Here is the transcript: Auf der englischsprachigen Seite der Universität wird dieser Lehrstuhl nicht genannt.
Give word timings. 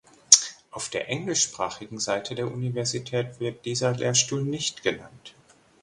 Auf 0.71 0.89
der 0.89 1.09
englischsprachigen 1.09 1.99
Seite 1.99 2.33
der 2.33 2.51
Universität 2.51 3.39
wird 3.39 3.65
dieser 3.65 3.91
Lehrstuhl 3.93 4.41
nicht 4.41 4.81
genannt. 4.81 5.35